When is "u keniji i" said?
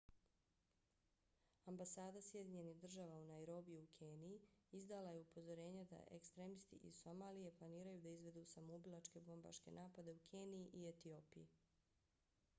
10.17-10.87